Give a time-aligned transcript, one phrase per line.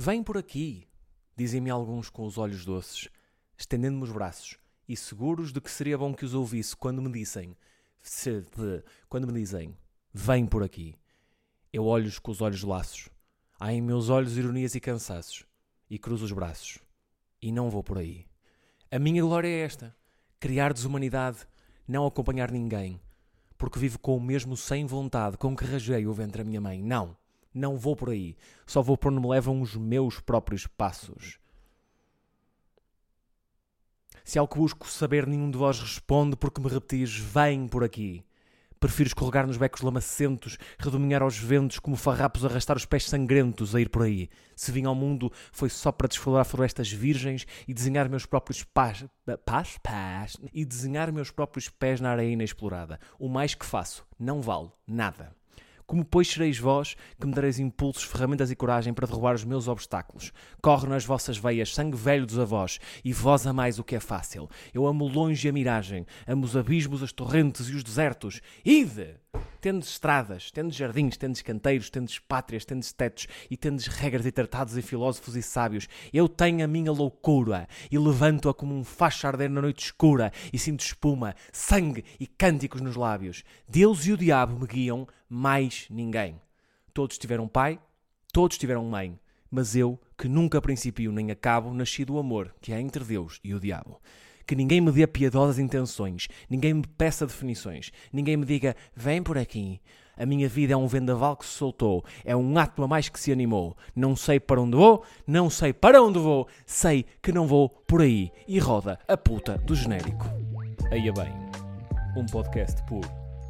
[0.00, 0.86] Vem por aqui,
[1.36, 3.08] dizem-me alguns com os olhos doces,
[3.56, 4.56] estendendo-me os braços,
[4.88, 7.56] e seguros de que seria bom que os ouvisse quando me dissem,
[9.08, 9.76] quando me dizem,
[10.14, 10.94] vem por aqui.
[11.72, 13.08] Eu olho-os com os olhos laços.
[13.58, 15.44] Há em meus olhos ironias e cansaços.
[15.90, 16.78] E cruzo os braços.
[17.42, 18.24] E não vou por aí.
[18.92, 19.96] A minha glória é esta:
[20.38, 21.38] criar desumanidade,
[21.88, 23.00] não acompanhar ninguém.
[23.58, 26.80] Porque vivo com o mesmo sem vontade com que rajei o ventre da minha mãe.
[26.80, 27.16] Não,
[27.58, 28.36] não vou por aí.
[28.66, 31.38] Só vou por onde me levam os meus próprios passos.
[34.24, 38.24] Se ao que busco saber nenhum de vós responde porque me repetis, vem por aqui.
[38.78, 43.80] Prefiro escorregar nos becos lamacentos, redominhar aos ventos como farrapos arrastar os pés sangrentos a
[43.80, 44.28] ir por aí.
[44.54, 49.04] Se vim ao mundo foi só para desflorar florestas virgens e desenhar meus próprios pás,
[49.44, 53.00] pás, pás, e desenhar meus próprios pés na areia inexplorada.
[53.18, 55.34] O mais que faço não vale nada.
[55.88, 59.68] Como pois sereis vós que me dareis impulsos, ferramentas e coragem para derrubar os meus
[59.68, 60.34] obstáculos?
[60.60, 64.50] Corre nas vossas veias sangue velho dos avós, e vós amais o que é fácil.
[64.74, 68.42] Eu amo longe a miragem, amo os abismos, as torrentes e os desertos.
[68.62, 69.16] Ide!
[69.60, 74.76] tendes estradas, tendes jardins, tendes canteiros, tendes pátrias, tendes tetos e tendes regras e tratados
[74.76, 75.88] e filósofos e sábios.
[76.12, 80.58] Eu tenho a minha loucura e levanto-a como um facho arder na noite escura e
[80.58, 83.42] sinto espuma, sangue e cânticos nos lábios.
[83.68, 86.40] Deus e o diabo me guiam, mais ninguém.
[86.92, 87.78] Todos tiveram pai,
[88.32, 89.18] todos tiveram mãe,
[89.50, 93.54] mas eu, que nunca principio nem acabo, nasci do amor que é entre Deus e
[93.54, 94.00] o diabo
[94.48, 99.36] que ninguém me dê piedosas intenções, ninguém me peça definições, ninguém me diga vem por
[99.36, 99.78] aqui.
[100.16, 103.20] A minha vida é um vendaval que se soltou, é um ato a mais que
[103.20, 103.76] se animou.
[103.94, 108.00] Não sei para onde vou, não sei para onde vou, sei que não vou por
[108.00, 108.32] aí.
[108.48, 110.24] E roda a puta do genérico.
[110.90, 111.32] Aí é bem,
[112.16, 113.02] um podcast por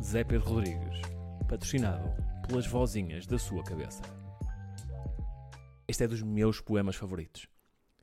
[0.03, 1.01] Zé Pedro Rodrigues,
[1.49, 2.13] patrocinado
[2.47, 4.03] pelas vozinhas da sua cabeça.
[5.89, 7.49] Este é dos meus poemas favoritos.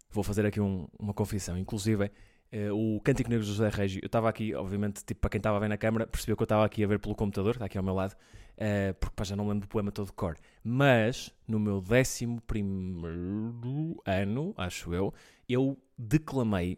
[0.09, 2.11] Vou fazer aqui um, uma confissão, inclusive
[2.53, 5.57] Uh, o Cântico Negro de José Régio, eu estava aqui, obviamente, tipo, para quem estava
[5.57, 7.77] a ver na câmara, percebeu que eu estava aqui a ver pelo computador, está aqui
[7.77, 10.37] ao meu lado, uh, porque pá, já não lembro do poema todo de cor.
[10.63, 15.13] Mas, no meu décimo primeiro ano, acho eu,
[15.49, 16.77] eu declamei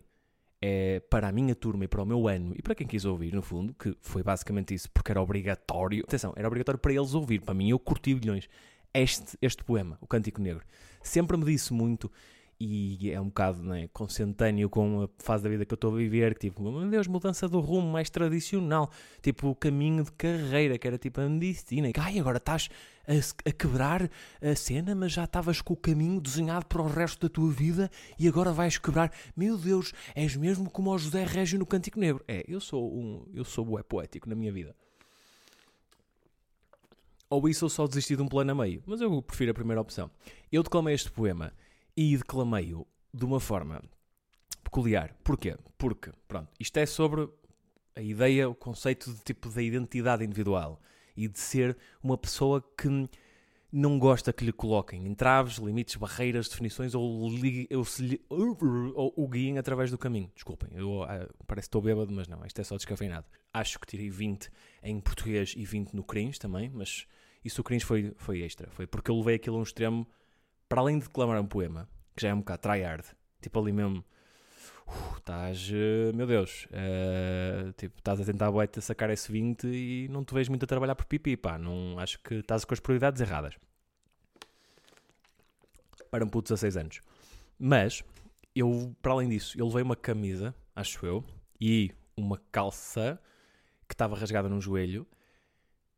[0.61, 3.33] é, para a minha turma e para o meu ano, e para quem quis ouvir,
[3.33, 7.41] no fundo, que foi basicamente isso, porque era obrigatório, atenção, era obrigatório para eles ouvir,
[7.41, 8.49] para mim eu curti bilhões,
[8.93, 10.63] este, este poema, o Cântico Negro.
[11.01, 12.11] Sempre me disse muito
[12.59, 16.33] e é um bocado né, com a fase da vida que eu estou a viver,
[16.33, 18.89] que tipo, meu Deus, mudança do rumo mais tradicional,
[19.21, 22.69] tipo o caminho de carreira, que era tipo a medicina, e ai, agora estás
[23.07, 24.09] a, a, quebrar
[24.41, 27.91] a cena, mas já estavas com o caminho desenhado para o resto da tua vida
[28.17, 32.23] e agora vais quebrar, meu Deus, és mesmo como o José Régio no Cântico Negro.
[32.27, 34.75] É, eu sou um, eu sou bué poético na minha vida.
[37.29, 39.81] Ou isso eu só desisti de um plano a meio, mas eu prefiro a primeira
[39.81, 40.09] opção.
[40.51, 41.53] Eu declamei este poema
[41.97, 43.83] e declamei-o de uma forma
[44.63, 45.15] peculiar.
[45.23, 45.57] Porquê?
[45.77, 47.27] Porque, pronto, isto é sobre
[47.95, 50.79] a ideia, o conceito de tipo da identidade individual
[51.15, 53.09] e de ser uma pessoa que
[53.71, 59.27] não gosta que lhe coloquem entraves, limites, barreiras, definições ou, li, ou, se, ou o
[59.27, 60.31] guiem através do caminho.
[60.35, 63.25] Desculpem, eu ah, parece que estou bêbado, mas não, isto é só descafeinado.
[63.51, 64.49] Acho que tirei 20
[64.83, 67.07] em português e 20 no cringe também, mas
[67.43, 68.69] isso o cringe foi, foi extra.
[68.69, 70.07] Foi porque eu levei aquilo a um extremo
[70.67, 73.05] para além de declamar um poema, que já é um bocado tryhard,
[73.41, 74.03] tipo ali mesmo,
[74.87, 80.07] uh, estás, uh, meu Deus, uh, tipo, estás a tentar boete sacar esse 20 e
[80.09, 82.79] não te vejo muito a trabalhar por pipi, pá, não, acho que estás com as
[82.79, 83.55] prioridades erradas.
[86.09, 87.01] Para um puto de 16 anos.
[87.59, 88.03] Mas,
[88.55, 91.23] eu, para além disso, eu levei uma camisa, acho eu,
[91.59, 93.19] e uma calça
[93.87, 95.07] que estava rasgada no joelho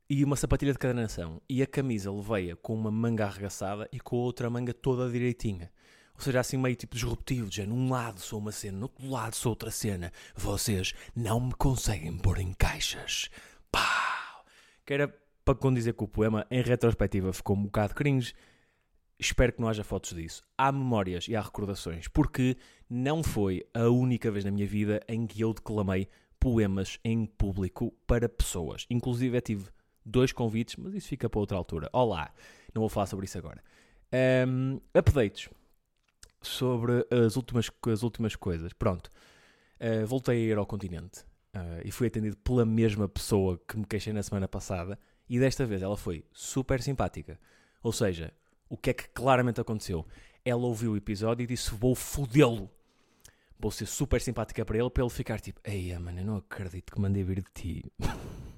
[0.09, 1.39] e uma sapatilha de cada nação.
[1.47, 5.71] E a camisa levei-a com uma manga arregaçada e com a outra manga toda direitinha.
[6.15, 9.35] Ou seja, assim meio tipo disruptivo, já num lado sou uma cena, no outro lado
[9.35, 10.11] sou outra cena.
[10.35, 13.29] Vocês não me conseguem pôr em caixas.
[13.71, 14.43] Pau!
[14.83, 15.15] Que era
[15.45, 18.33] para condizer que o poema, em retrospectiva, ficou um bocado cringe.
[19.19, 20.41] Espero que não haja fotos disso.
[20.57, 22.57] Há memórias e há recordações, porque
[22.89, 26.07] não foi a única vez na minha vida em que eu declamei
[26.39, 28.85] poemas em público para pessoas.
[28.89, 29.69] Inclusive, eu tive
[30.09, 31.89] dois convites, mas isso fica para outra altura.
[31.93, 32.33] Olá,
[32.73, 33.63] não vou falar sobre isso agora.
[34.47, 35.49] Um, updates
[36.41, 38.73] sobre as últimas, as últimas coisas.
[38.73, 39.09] Pronto,
[39.79, 41.21] uh, voltei a ir ao continente
[41.55, 44.97] uh, e fui atendido pela mesma pessoa que me queixei na semana passada
[45.29, 47.39] e desta vez ela foi super simpática.
[47.83, 48.33] Ou seja,
[48.67, 50.05] o que é que claramente aconteceu?
[50.43, 52.69] Ela ouviu o episódio e disse: Vou fodê-lo.
[53.59, 56.91] Vou ser super simpática para ele, para ele ficar tipo: Ei, mano, eu não acredito
[56.91, 57.91] que mandei vir de ti.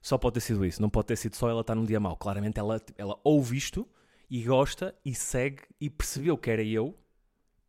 [0.00, 2.16] Só pode ter sido isso, não pode ter sido só ela estar num dia mau.
[2.16, 3.86] Claramente ela, ela ouve isto
[4.30, 6.96] e gosta e segue e percebeu que era eu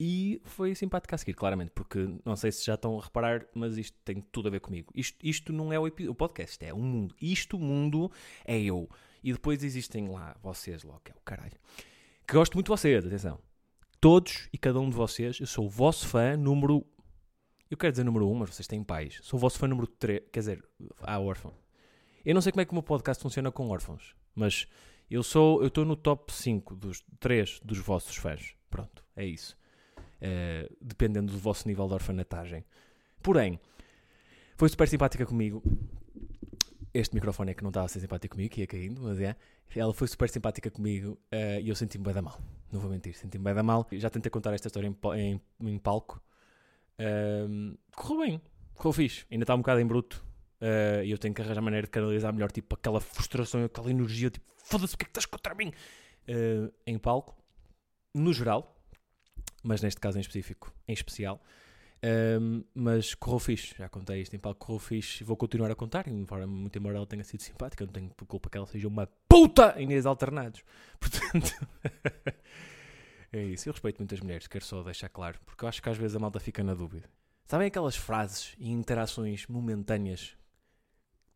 [0.03, 3.77] e foi simpática a seguir, claramente, porque não sei se já estão a reparar, mas
[3.77, 4.91] isto tem tudo a ver comigo.
[4.95, 7.15] Isto, isto não é o, o podcast, é um mundo.
[7.21, 8.11] Isto, mundo,
[8.43, 8.89] é eu.
[9.23, 11.59] E depois existem lá vocês, logo, que é o caralho.
[12.25, 13.37] Que gosto muito de vocês, atenção.
[13.99, 16.83] Todos e cada um de vocês, eu sou o vosso fã número.
[17.69, 19.19] Eu quero dizer número um, mas vocês têm pais.
[19.21, 20.65] Sou o vosso fã número 3, quer dizer,
[21.03, 21.53] há órfão.
[22.25, 24.67] Eu não sei como é que o meu podcast funciona com órfãos, mas
[25.09, 28.55] eu sou, eu estou no top 5 dos 3 dos vossos fãs.
[28.69, 29.57] Pronto, é isso.
[30.21, 32.63] Uh, dependendo do vosso nível de orfanatagem.
[33.21, 33.59] Porém,
[34.55, 35.63] foi super simpática comigo.
[36.93, 39.35] Este microfone é que não estava a ser simpático comigo, que ia caindo, mas é.
[39.75, 42.39] Ela foi super simpática comigo uh, e eu senti-me bem da mal.
[42.71, 43.87] Não vou mentir, senti-me bem da mal.
[43.91, 46.21] Já tentei contar esta história em, em, em palco.
[46.99, 48.41] Uh, correu bem,
[48.75, 49.25] correu fixe.
[49.31, 50.23] Ainda está um bocado em bruto,
[50.61, 54.29] Uh, e eu tenho que arranjar maneira de canalizar melhor, tipo, aquela frustração, aquela energia,
[54.29, 55.73] tipo, foda-se, o que é que estás contra mim?
[56.29, 57.35] Uh, em palco,
[58.13, 58.79] no geral,
[59.63, 61.41] mas neste caso em específico, em especial.
[62.03, 66.07] Uh, mas correu fixe, já contei isto em palco, correu fixe vou continuar a contar,
[66.07, 69.75] embora muito embora ela tenha sido simpática, não tenho culpa que ela seja uma puta
[69.77, 70.63] em dias alternados.
[70.99, 71.67] Portanto,
[73.33, 73.67] é isso.
[73.67, 76.19] Eu respeito muitas mulheres, quero só deixar claro, porque eu acho que às vezes a
[76.19, 77.09] malta fica na dúvida.
[77.45, 80.35] Sabem aquelas frases e interações momentâneas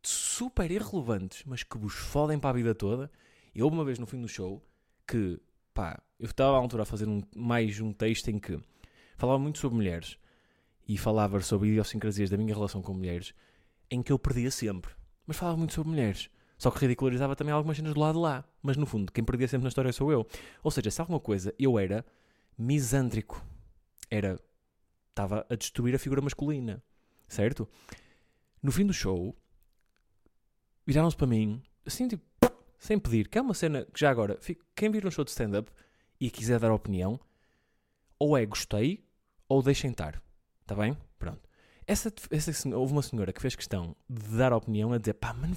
[0.08, 3.10] super irrelevantes, mas que vos fodem para a vida toda.
[3.54, 4.62] E houve uma vez no fim do show
[5.06, 5.40] que,
[5.72, 8.60] pá, eu estava à altura a fazer um, mais um texto em que
[9.16, 10.18] falava muito sobre mulheres
[10.88, 13.34] e falava sobre idiosincrasias da minha relação com mulheres,
[13.90, 14.92] em que eu perdia sempre.
[15.26, 16.30] Mas falava muito sobre mulheres.
[16.58, 18.44] Só que ridicularizava também algumas cenas do lado de lá.
[18.62, 20.26] Mas no fundo, quem perdia sempre na história sou eu.
[20.62, 22.04] Ou seja, se alguma coisa, eu era
[22.56, 23.44] misândrico.
[24.10, 24.38] Era.
[25.10, 26.82] Estava a destruir a figura masculina.
[27.28, 27.68] Certo?
[28.62, 29.36] No fim do show,
[30.86, 32.24] viraram-se para mim, assim, tipo,
[32.78, 34.38] sem pedir, que é uma cena que já agora,
[34.74, 35.70] quem vir um show de stand-up
[36.20, 37.18] e quiser dar opinião,
[38.18, 39.04] ou é gostei,
[39.48, 40.22] ou deixem estar.
[40.62, 40.96] Está bem?
[41.18, 41.40] Pronto.
[41.86, 45.56] Essa, essa, houve uma senhora que fez questão de dar opinião a dizer, pá, mano,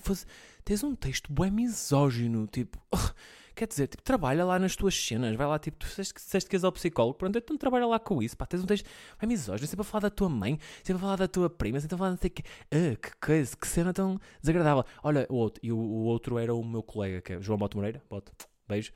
[0.64, 3.14] tens um texto bué misógino, tipo, uh,
[3.60, 6.64] Quer dizer, tipo, trabalha lá nas tuas cenas, vai lá, tipo, tu disseste, que és
[6.64, 8.88] ao psicólogo, pronto, então trabalha lá com isso, pá, tens um texto,
[9.20, 11.96] vai misógino, sempre a falar da tua mãe, sempre a falar da tua prima, sempre
[11.96, 12.42] a falar de que,
[12.72, 14.86] ah, que coisa, que cena tão desagradável.
[15.04, 17.76] Olha, o outro, e o, o outro era o meu colega, que é João Moto
[17.76, 18.32] Moreira, bote,
[18.66, 18.94] beijo,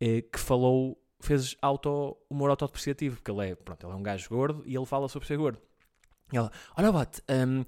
[0.00, 4.28] eh, que falou, fez auto, humor autodepreciativo, porque ele é, pronto, ele é um gajo
[4.28, 5.60] gordo e ele fala sobre ser gordo.
[6.32, 7.64] E ela, olha, bote, um,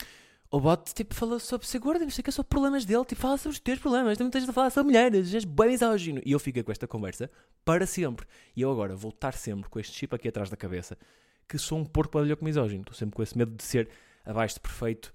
[0.50, 3.20] o bot, tipo, fala sobre ser gordo, não sei o que, sobre problemas dele, tipo,
[3.20, 6.20] fala sobre os teus problemas, também tens de falar sobre mulheres, és bem misógino.
[6.24, 7.30] E eu fico com esta conversa
[7.64, 8.26] para sempre.
[8.56, 10.98] E eu agora vou estar sempre com este chip aqui atrás da cabeça,
[11.48, 12.82] que sou um porco com misógino.
[12.82, 13.88] Estou sempre com esse medo de ser
[14.24, 15.12] abaixo de perfeito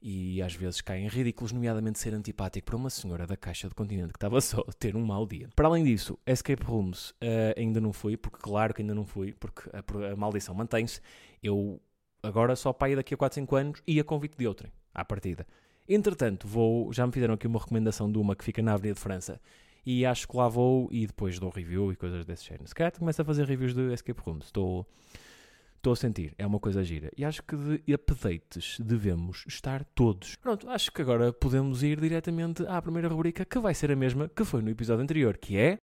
[0.00, 3.74] e às vezes caem em ridículos, nomeadamente ser antipático para uma senhora da Caixa do
[3.74, 5.48] Continente que estava só a ter um mau dia.
[5.56, 9.34] Para além disso, Escape Rooms uh, ainda não fui, porque claro que ainda não fui,
[9.34, 11.00] porque a, a maldição mantém-se.
[11.42, 11.80] Eu
[12.22, 15.04] agora só para ir daqui a 4, 5 anos e a convite de outrem, à
[15.04, 15.46] partida.
[15.88, 19.00] Entretanto, vou, já me fizeram aqui uma recomendação de uma que fica na Avenida de
[19.00, 19.40] França
[19.86, 22.68] e acho que lá vou e depois dou review e coisas desse género.
[22.68, 24.86] Se calhar começo a fazer reviews de Escape Rooms, estou,
[25.76, 27.10] estou a sentir, é uma coisa gira.
[27.16, 30.36] E acho que de updates devemos estar todos.
[30.36, 34.28] Pronto, acho que agora podemos ir diretamente à primeira rubrica que vai ser a mesma
[34.28, 35.78] que foi no episódio anterior, que é...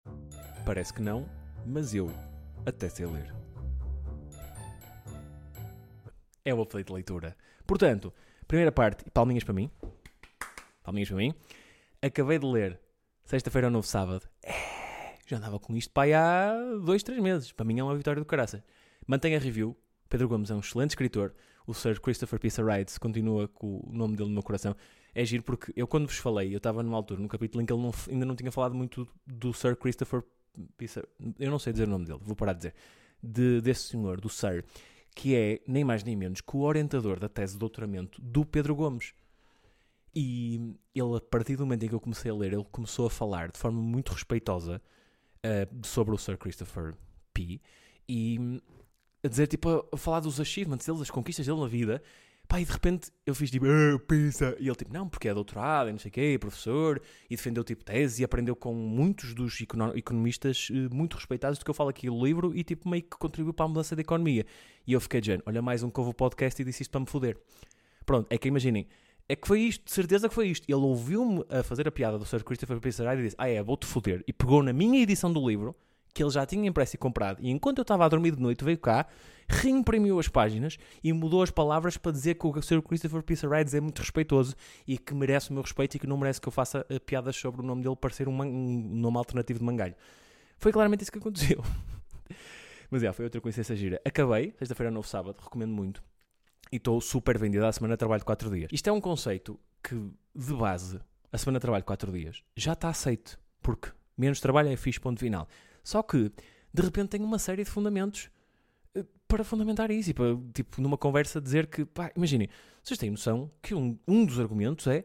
[0.66, 1.26] Parece que não,
[1.64, 2.10] mas eu
[2.66, 3.43] até sei ler
[6.44, 7.36] é o update de leitura.
[7.66, 8.12] Portanto,
[8.46, 9.70] primeira parte, palminhas para mim.
[10.82, 11.34] Palminhas para mim.
[12.02, 12.78] Acabei de ler
[13.24, 14.28] Sexta-feira ao Novo Sábado.
[14.42, 16.52] É, já andava com isto aí há
[16.84, 17.50] dois, três meses.
[17.52, 18.62] Para mim é uma vitória do caraça.
[19.06, 19.74] Mantenha a review.
[20.10, 21.34] Pedro Gomes é um excelente escritor.
[21.66, 24.76] O Sir Christopher Pisa Rides continua com o nome dele no meu coração.
[25.14, 27.72] É giro porque eu, quando vos falei, eu estava numa altura, num capítulo em que
[27.72, 30.22] ele não, ainda não tinha falado muito do Sir Christopher
[30.76, 31.02] Pisa.
[31.38, 32.74] Eu não sei dizer o nome dele, vou parar de dizer.
[33.22, 34.62] De, desse senhor, do Sir
[35.14, 38.74] que é nem mais nem menos que o orientador da tese de doutoramento do Pedro
[38.74, 39.14] Gomes.
[40.14, 43.10] E ele, a partir do momento em que eu comecei a ler, ele começou a
[43.10, 44.80] falar de forma muito respeitosa
[45.44, 46.94] uh, sobre o Sir Christopher
[47.32, 47.60] P.
[48.08, 48.60] E
[49.24, 52.02] a dizer, tipo, a falar dos achievements dele, das conquistas dele na vida.
[52.46, 54.56] Pá, e de repente eu fiz tipo, ah, pensa.
[54.60, 57.64] E ele tipo, não, porque é doutorado, e não sei o quê, professor, e defendeu
[57.64, 61.88] tipo tese e aprendeu com muitos dos economistas uh, muito respeitados do que eu falo
[61.88, 64.44] aqui no livro e tipo meio que contribuiu para a mudança da economia.
[64.86, 67.00] E eu fiquei dizendo, olha mais um que houve o podcast e disse isto para
[67.00, 67.38] me foder.
[68.04, 68.86] Pronto, é que imaginem,
[69.26, 70.64] é que foi isto, de certeza que foi isto.
[70.68, 72.44] Ele ouviu-me a fazer a piada do Sr.
[72.44, 74.22] Christopher Pissarelli e disse, ah é, vou-te foder.
[74.26, 75.74] E pegou na minha edição do livro
[76.14, 78.64] que ele já tinha impresso e comprado, e enquanto eu estava a dormir de noite,
[78.64, 79.06] veio cá,
[79.48, 82.80] reimprimiu as páginas e mudou as palavras para dizer que o Sr.
[82.82, 84.54] Christopher Pizza Rides é muito respeitoso
[84.86, 87.36] e que merece o meu respeito e que não merece que eu faça eh, piadas
[87.36, 89.94] sobre o nome dele parecer um, um nome alternativo de mangalho.
[90.56, 91.62] Foi claramente isso que aconteceu.
[92.90, 94.00] Mas é, foi outra coincidência gira.
[94.04, 96.02] Acabei, sexta-feira, novo sábado, recomendo muito.
[96.70, 98.68] E estou super vendido à semana de trabalho de 4 dias.
[98.72, 99.94] Isto é um conceito que,
[100.34, 101.00] de base,
[101.32, 103.38] a semana de trabalho de 4 dias já está aceito.
[103.60, 105.48] Porque menos trabalho é fixe, ponto final.
[105.84, 106.32] Só que,
[106.72, 108.30] de repente, tem uma série de fundamentos
[108.94, 110.10] eh, para fundamentar isso.
[110.10, 112.48] E para, tipo, numa conversa, dizer que, pá, imaginem,
[112.82, 115.04] vocês têm noção que um, um dos argumentos é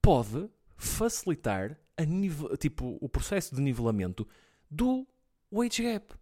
[0.00, 4.26] pode facilitar a nive, tipo, o processo de nivelamento
[4.70, 5.06] do
[5.50, 6.14] wage gap,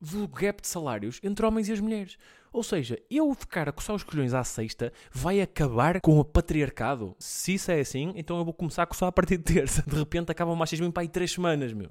[0.00, 2.16] do gap de salários entre homens e as mulheres.
[2.52, 7.16] Ou seja, eu ficar a coçar os colhões à sexta vai acabar com o patriarcado.
[7.18, 9.82] Se isso é assim, então eu vou começar a coçar a partir de terça.
[9.82, 11.90] De repente acaba o machismo em pai três semanas, meu.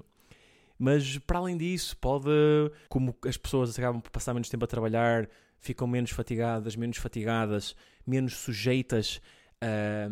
[0.78, 2.28] Mas para além disso, pode,
[2.88, 5.28] como as pessoas acabam por passar menos tempo a trabalhar,
[5.58, 7.76] ficam menos fatigadas, menos fatigadas,
[8.06, 9.20] menos sujeitas
[9.60, 10.08] a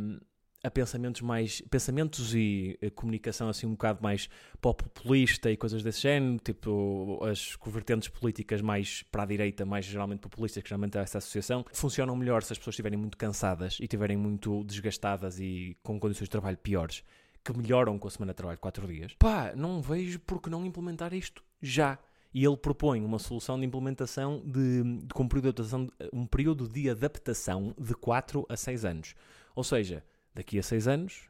[0.63, 4.29] a pensamentos mais pensamentos e eh, comunicação assim um bocado mais
[4.61, 10.21] populista e coisas desse género, tipo as vertentes políticas mais para a direita, mais geralmente
[10.21, 13.85] populistas, que geralmente é essa associação, funcionam melhor se as pessoas estiverem muito cansadas e
[13.85, 17.03] estiverem muito desgastadas e com condições de trabalho piores,
[17.45, 19.15] que melhoram com a semana de trabalho de 4 dias.
[19.19, 21.99] Pá, não vejo por que não implementar isto já.
[22.35, 26.27] E ele propõe uma solução de implementação de, de, com um período de, adaptação, um
[26.27, 29.15] período de adaptação de 4 a 6 anos.
[29.55, 30.03] Ou seja,
[30.35, 31.29] daqui a seis anos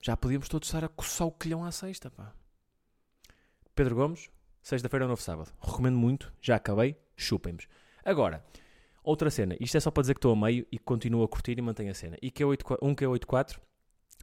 [0.00, 2.32] já podíamos todos estar a coçar o quilhão à sexta, pá.
[3.74, 4.30] Pedro Gomes,
[4.62, 5.52] sexta-feira é novo sábado.
[5.60, 7.64] Recomendo muito, já acabei, chupem-me.
[8.04, 8.44] Agora,
[9.02, 11.58] outra cena, isto é só para dizer que estou a meio e continuo a curtir
[11.58, 12.16] e mantenho a cena.
[12.22, 13.60] E que é 8, um que é 84,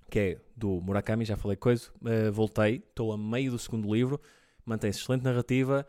[0.09, 4.19] que é do Murakami, já falei coisa, uh, voltei, estou a meio do segundo livro,
[4.65, 5.85] mantém-se excelente narrativa,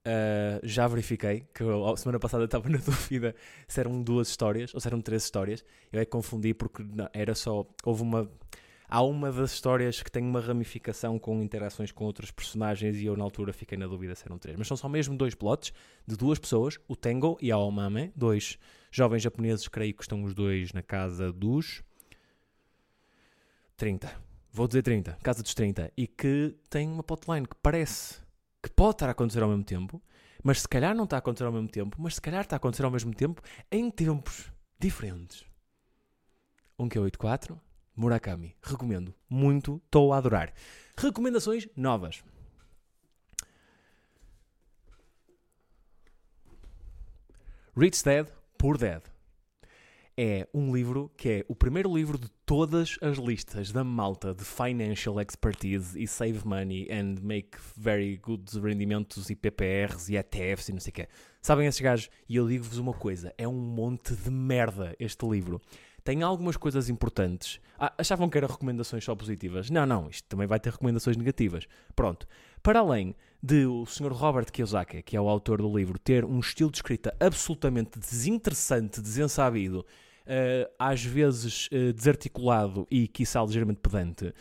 [0.00, 3.34] Uh, já verifiquei que a semana passada estava na dúvida
[3.68, 5.62] se eram duas histórias ou se eram três histórias.
[5.92, 7.66] Eu é que confundi porque não, era só.
[7.84, 8.30] Houve uma.
[8.88, 13.16] Há uma das histórias que tem uma ramificação com interações com outros personagens e eu
[13.16, 14.56] na altura fiquei na dúvida se eram três.
[14.56, 15.72] Mas são só mesmo dois plots
[16.06, 18.58] de duas pessoas, o Tengo e a Omame, dois
[18.90, 21.84] jovens japoneses, creio que estão os dois na casa dos
[23.80, 24.14] 30.
[24.52, 25.90] Vou dizer 30, casa dos 30.
[25.96, 28.20] E que tem uma plotline que parece
[28.62, 30.02] que pode estar a acontecer ao mesmo tempo,
[30.44, 32.58] mas se calhar não está a acontecer ao mesmo tempo, mas se calhar está a
[32.58, 33.40] acontecer ao mesmo tempo
[33.72, 35.46] em tempos diferentes.
[36.78, 37.58] 1Q84,
[37.96, 38.54] Murakami.
[38.62, 39.14] Recomendo.
[39.30, 40.52] Muito, estou a adorar.
[40.94, 42.22] Recomendações novas.
[47.74, 48.26] Rich Dead,
[48.58, 49.02] Poor Dead
[50.16, 54.44] é um livro que é o primeiro livro de todas as listas da malta de
[54.44, 60.72] financial expertise e save money and make very good rendimentos e PPRs e ETFs e
[60.72, 61.08] não sei o quê.
[61.40, 62.10] Sabem esses gajos?
[62.28, 65.60] E eu digo-vos uma coisa: é um monte de merda este livro.
[66.02, 67.60] Tem algumas coisas importantes.
[67.78, 69.70] Ah, achavam que eram recomendações só positivas?
[69.70, 71.66] Não, não, isto também vai ter recomendações negativas.
[71.94, 72.26] Pronto.
[72.62, 74.12] Para além de o Sr.
[74.12, 79.00] Robert Kiyosaki, que é o autor do livro, ter um estilo de escrita absolutamente desinteressante,
[79.00, 84.34] desensabido uh, às vezes uh, desarticulado e, quiçá, ligeiramente pedante,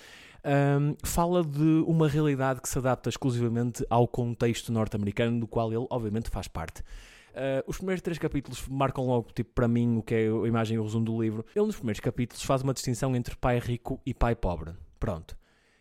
[0.43, 5.85] um, fala de uma realidade que se adapta exclusivamente ao contexto norte-americano, do qual ele,
[5.89, 6.81] obviamente, faz parte.
[7.29, 10.75] Uh, os primeiros três capítulos marcam logo, tipo, para mim, o que é a imagem
[10.75, 11.45] e o resumo do livro.
[11.55, 14.73] Ele, nos primeiros capítulos, faz uma distinção entre pai rico e pai pobre.
[14.99, 15.37] Pronto.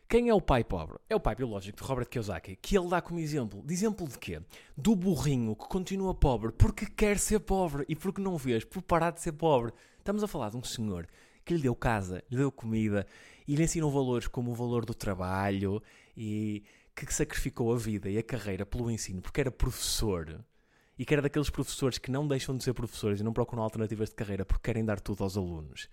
[0.09, 0.97] Quem é o pai pobre?
[1.07, 3.63] É o pai biológico de Robert Kiyosaki, que ele dá como exemplo.
[3.63, 4.41] De exemplo de quê?
[4.75, 9.11] Do burrinho que continua pobre porque quer ser pobre e porque não vês por parar
[9.11, 9.71] de ser pobre.
[9.99, 11.07] Estamos a falar de um senhor
[11.45, 13.07] que lhe deu casa, lhe deu comida
[13.47, 15.83] e lhe ensinou valores como o valor do trabalho
[16.17, 16.65] e
[16.97, 20.43] que sacrificou a vida e a carreira pelo ensino porque era professor
[20.99, 24.09] e que era daqueles professores que não deixam de ser professores e não procuram alternativas
[24.09, 25.87] de carreira porque querem dar tudo aos alunos.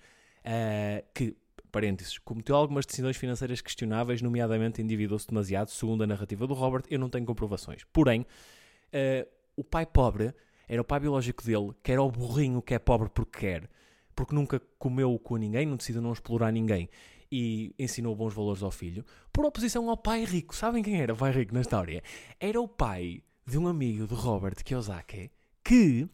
[0.45, 1.35] Uh, que,
[1.75, 6.97] parênteses, cometeu algumas decisões financeiras questionáveis, nomeadamente endividou-se demasiado, segundo a narrativa do Robert, eu
[6.97, 7.83] não tenho comprovações.
[7.91, 9.27] Porém, uh,
[9.57, 10.33] o pai pobre
[10.67, 13.69] era o pai biológico dele, que era o burrinho que é pobre porque quer
[14.15, 16.89] porque nunca comeu com ninguém, não decidiu não explorar ninguém
[17.31, 19.03] e ensinou bons valores ao filho,
[19.33, 20.55] por oposição ao pai rico.
[20.55, 22.01] Sabem quem era o pai rico na história?
[22.39, 25.29] Era o pai de um amigo de Robert Kiyosaki
[25.63, 26.07] que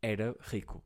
[0.00, 0.82] era rico.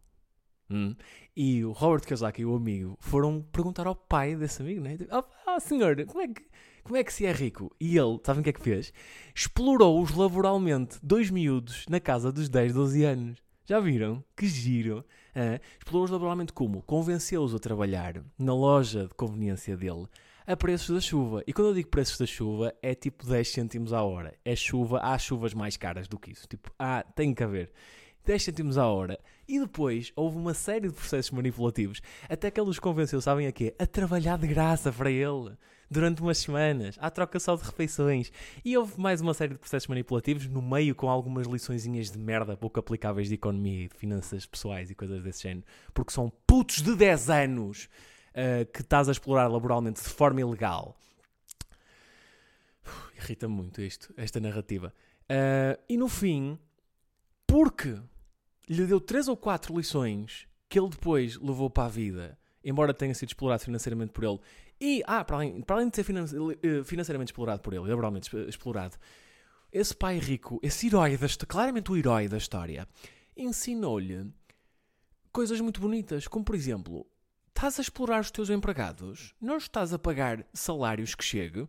[0.71, 0.95] Hum.
[1.37, 4.97] E o Robert Kiyosaki e o amigo foram perguntar ao pai desse amigo, né?
[5.13, 5.23] Oh,
[5.55, 6.43] oh, senhor, como é, que,
[6.83, 7.71] como é que se é rico?
[7.81, 8.93] E ele, sabem o que é que fez?
[9.35, 13.39] Explorou-os laboralmente, dois miúdos, na casa dos 10, 12 anos.
[13.65, 14.25] Já viram?
[14.37, 15.05] Que giro!
[15.79, 16.83] Explorou-os laboralmente como?
[16.83, 20.07] Convenceu-os a trabalhar na loja de conveniência dele
[20.47, 21.43] a preços da chuva.
[21.47, 24.35] E quando eu digo preços da chuva, é tipo 10 cêntimos à hora.
[24.45, 26.47] É chuva, há chuvas mais caras do que isso.
[26.47, 27.73] Tipo, ah, tem que haver.
[28.27, 29.19] 10 cêntimos à hora.
[29.49, 33.53] E depois houve uma série de processos manipulativos até que ele os convenceu, sabem a
[33.53, 33.75] quê?
[33.79, 35.57] A trabalhar de graça para ele.
[35.89, 38.33] durante umas semanas, à troca só de refeições.
[38.65, 42.57] E houve mais uma série de processos manipulativos no meio com algumas liçõezinhas de merda
[42.57, 45.65] pouco aplicáveis de economia e de finanças pessoais e coisas desse género.
[45.95, 47.89] Porque são putos de 10 anos
[48.33, 50.97] uh, que estás a explorar laboralmente de forma ilegal.
[53.17, 54.93] Irrita-me muito isto, esta narrativa.
[55.31, 56.59] Uh, e no fim,
[57.47, 57.97] porque
[58.69, 63.15] lhe deu três ou quatro lições que ele depois levou para a vida, embora tenha
[63.15, 64.41] sido explorado financeiramente por ele,
[64.81, 68.97] e, ah, para além, para além de ser eh, financeiramente explorado por ele, laboralmente explorado,
[69.73, 72.87] esse pai rico, esse herói, da, claramente o herói da história,
[73.37, 74.33] ensinou-lhe
[75.33, 77.07] coisas muito bonitas, como por exemplo,
[77.49, 81.67] estás a explorar os teus empregados, não estás a pagar salários que chegue,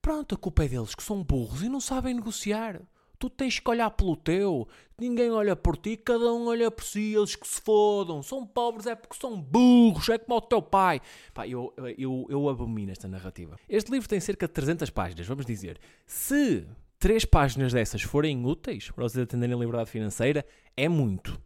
[0.00, 2.80] pronto, a culpa é deles que são burros e não sabem negociar.
[3.22, 4.66] Tu tens que olhar pelo teu,
[4.98, 8.84] ninguém olha por ti, cada um olha por si, eles que se fodam, são pobres
[8.84, 11.00] é porque são burros, é como o teu pai.
[11.32, 13.56] Pá, eu, eu, eu abomino esta narrativa.
[13.68, 15.78] Este livro tem cerca de 300 páginas, vamos dizer.
[16.04, 16.66] Se
[16.98, 20.44] três páginas dessas forem úteis para vocês atenderem a liberdade financeira,
[20.76, 21.40] é muito.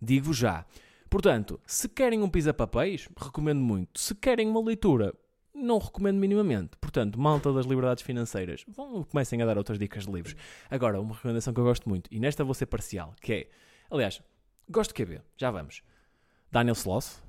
[0.00, 0.66] Digo já.
[1.08, 4.00] Portanto, se querem um pisa-papéis, recomendo muito.
[4.00, 5.14] Se querem uma leitura
[5.54, 6.76] não recomendo minimamente.
[6.80, 10.34] Portanto, malta das liberdades financeiras, vão, comecem a dar outras dicas de livros.
[10.70, 13.50] Agora, uma recomendação que eu gosto muito, e nesta vou ser parcial, que é,
[13.90, 14.22] aliás,
[14.68, 15.82] gosto de QB, já vamos.
[16.50, 17.22] Daniel Sloss,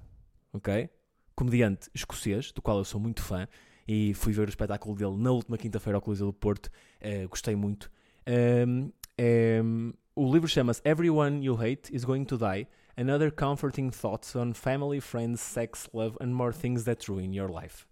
[0.54, 0.90] ok?
[1.36, 3.48] Comediante escocês, do qual eu sou muito fã,
[3.88, 7.56] e fui ver o espetáculo dele na última quinta-feira ao Coliseu do Porto, uh, gostei
[7.56, 7.92] muito.
[8.28, 14.36] Um, um, o livro chama-se Everyone You Hate is Going to Die, Another Comforting Thoughts
[14.36, 17.86] on Family, Friends, Sex, Love and More Things That Ruin Your Life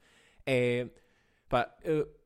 [0.51, 0.89] é.
[1.47, 1.69] Pá,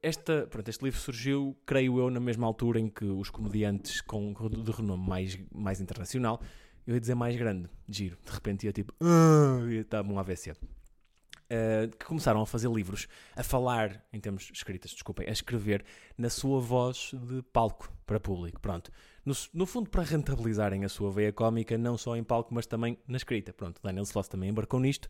[0.04, 4.32] esta, pronto, este livro surgiu, creio eu, na mesma altura em que os comediantes com,
[4.32, 6.40] de renome mais, mais internacional,
[6.86, 10.52] eu ia dizer mais grande, giro, de repente ia tipo, uh, ia estar um AVC.
[10.52, 15.84] Uh, que começaram a fazer livros, a falar, em termos escritas, desculpem, a escrever
[16.16, 18.62] na sua voz de palco para público.
[18.62, 18.92] Pronto.
[19.26, 22.98] No, no fundo, para rentabilizarem a sua veia cómica, não só em palco, mas também
[23.08, 23.52] na escrita.
[23.52, 25.10] Pronto, Daniel Sloss também embarcou nisto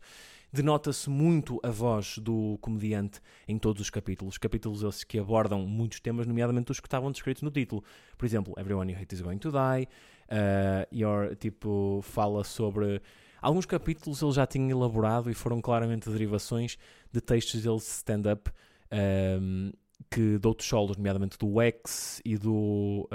[0.52, 4.38] denota-se muito a voz do comediante em todos os capítulos.
[4.38, 7.84] Capítulos esses que abordam muitos temas, nomeadamente os que estavam descritos no título.
[8.16, 9.88] Por exemplo, Everyone You Hate Is Going to Die.
[10.28, 13.00] Uh, your, tipo, fala sobre...
[13.40, 16.78] Alguns capítulos ele já tinha elaborado e foram claramente derivações
[17.12, 18.50] de textos dele stand-up
[18.90, 19.72] um,
[20.10, 23.08] que de outros solos, nomeadamente do X e do,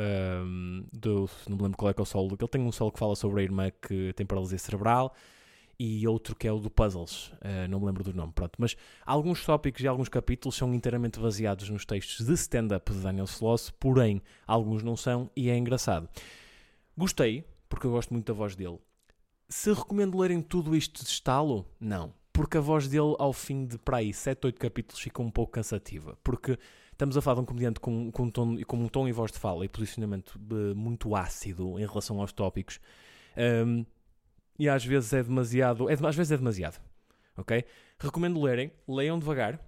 [0.45, 1.29] um, do.
[1.47, 2.37] Não me lembro qual é que é o solo.
[2.39, 5.13] Ele tem um solo que fala sobre a irmã que tem paralisia cerebral
[5.83, 8.53] e outro que é o do Puzzles, uh, não me lembro do nome, pronto.
[8.59, 13.25] Mas alguns tópicos e alguns capítulos são inteiramente baseados nos textos de stand-up de Daniel
[13.25, 16.07] Sloss, porém alguns não são e é engraçado.
[16.95, 18.77] Gostei, porque eu gosto muito da voz dele.
[19.49, 21.65] Se recomendo lerem tudo isto de estalo?
[21.79, 22.13] Não.
[22.33, 25.51] Porque a voz dele, ao fim de para aí 7, 8 capítulos, fica um pouco
[25.51, 26.17] cansativa.
[26.23, 26.57] Porque
[26.91, 29.31] estamos a falar de um comediante com, com, um, tom, com um tom e voz
[29.31, 32.79] de fala e posicionamento uh, muito ácido em relação aos tópicos.
[33.37, 33.85] Um,
[34.57, 35.89] e às vezes é demasiado.
[35.89, 36.79] É, às vezes é demasiado.
[37.35, 37.65] Ok?
[37.99, 39.59] Recomendo lerem, leiam devagar.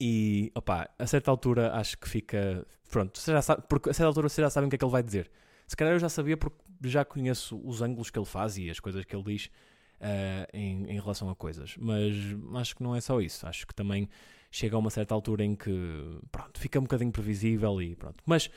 [0.00, 2.66] E, opá, a certa altura acho que fica.
[2.90, 4.92] Pronto, já sabe, porque a certa altura vocês já sabem o que é que ele
[4.92, 5.30] vai dizer.
[5.66, 8.78] Se calhar eu já sabia porque já conheço os ângulos que ele faz e as
[8.78, 9.50] coisas que ele diz
[10.00, 11.76] uh, em, em relação a coisas.
[11.78, 12.14] Mas
[12.54, 13.46] acho que não é só isso.
[13.46, 14.08] Acho que também
[14.50, 15.70] chega a uma certa altura em que,
[16.30, 18.22] pronto, fica um bocadinho previsível e pronto.
[18.24, 18.50] Mas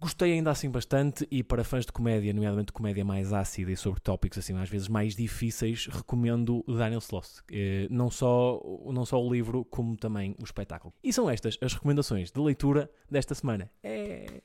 [0.00, 4.00] Gostei ainda assim bastante e para fãs de comédia, nomeadamente comédia mais ácida e sobre
[4.00, 7.42] tópicos assim às vezes mais difíceis, recomendo Daniel Sloss.
[7.50, 10.94] Eh, não só, não só o livro, como também o espetáculo.
[11.02, 13.68] E são estas as recomendações de leitura desta semana.
[13.82, 14.40] É...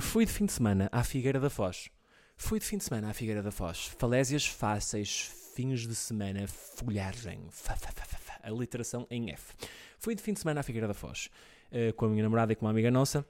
[0.00, 1.88] Fui de fim de semana à Figueira da Foz.
[2.38, 3.86] Fui de fim de semana à Figueira da Foz.
[3.98, 7.40] Falésias fáceis, fins de semana, folhagem.
[8.42, 9.54] A literação em F.
[9.98, 11.28] Fui de fim de semana à Figueira da Foz.
[11.72, 13.26] Uh, com a minha namorada e com uma amiga nossa.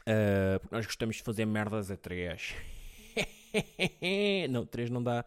[0.00, 2.54] Uh, nós gostamos de fazer merdas a três.
[4.50, 5.24] não, três não dá.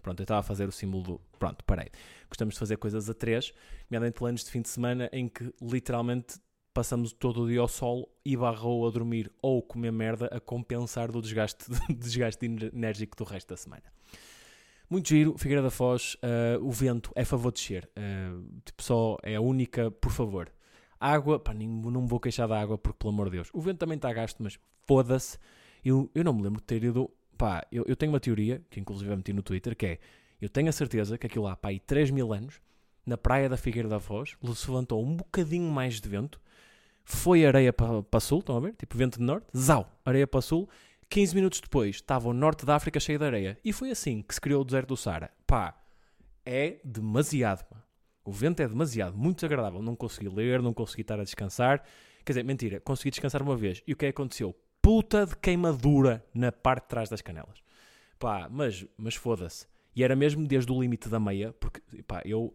[0.00, 1.20] Pronto, eu estava a fazer o símbolo do.
[1.38, 1.90] Pronto, parei.
[2.28, 3.52] Gostamos de fazer coisas a três,
[3.90, 6.38] nomeadamente planos de fim de semana em que literalmente
[6.74, 10.40] passamos todo o dia ao sol e barra ou a dormir ou comer merda a
[10.40, 13.84] compensar do desgaste, do desgaste enérgico do resto da semana.
[14.90, 17.88] Muito giro, Figueira da Foz, uh, o vento é favor de descer.
[17.96, 20.52] Uh, tipo, só é a única, por favor.
[21.00, 23.78] Água, pá, nem, não vou queixar da água porque, pelo amor de Deus, o vento
[23.78, 25.38] também está a gasto, mas foda-se.
[25.84, 27.10] Eu, eu não me lembro de ter ido.
[27.38, 29.98] Pá, eu, eu tenho uma teoria, que inclusive eu meti no Twitter, que é:
[30.40, 32.60] eu tenho a certeza que aquilo lá, pá, aí 3 mil anos,
[33.06, 36.40] na praia da Figueira da Foz, levantou um bocadinho mais de vento,
[37.04, 38.74] foi areia para, para sul, estão a ver?
[38.74, 40.68] Tipo vento de norte, zau, areia para sul.
[41.08, 43.58] 15 minutos depois estava o norte da África cheio de areia.
[43.64, 45.30] E foi assim que se criou o deserto do Saara.
[45.46, 45.74] Pá,
[46.44, 47.64] é demasiado.
[48.24, 49.82] O vento é demasiado, muito desagradável.
[49.82, 51.82] Não consegui ler, não consegui estar a descansar.
[52.24, 53.82] Quer dizer, mentira, consegui descansar uma vez.
[53.86, 54.56] E o que é que aconteceu?
[54.80, 57.62] Puta de queimadura na parte de trás das canelas.
[58.18, 59.66] Pá, mas, mas foda-se.
[59.94, 62.54] E era mesmo desde o limite da meia, porque, pá, eu.